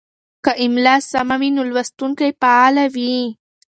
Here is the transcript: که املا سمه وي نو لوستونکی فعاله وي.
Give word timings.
که 0.43 0.51
املا 0.63 0.95
سمه 1.11 1.35
وي 1.41 1.49
نو 1.55 1.61
لوستونکی 1.69 2.29
فعاله 2.39 2.85
وي. 2.95 3.15